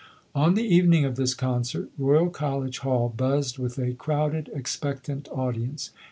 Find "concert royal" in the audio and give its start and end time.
1.35-2.31